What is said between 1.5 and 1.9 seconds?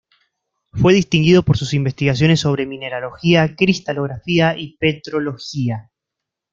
sus